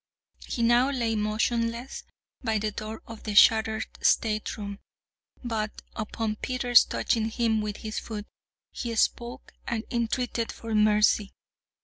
He 0.47 0.63
now 0.63 0.89
lay 0.89 1.13
motionless 1.13 2.05
by 2.43 2.57
the 2.57 2.71
door 2.71 3.03
of 3.05 3.21
the 3.21 3.35
shattered 3.35 3.85
stateroom; 4.01 4.79
but, 5.43 5.83
upon 5.95 6.37
Peters 6.37 6.83
touching 6.85 7.29
him 7.29 7.61
with 7.61 7.77
his 7.77 7.99
foot, 7.99 8.25
he 8.71 8.95
spoke, 8.95 9.53
and 9.67 9.83
entreated 9.91 10.51
for 10.51 10.73
mercy. 10.73 11.33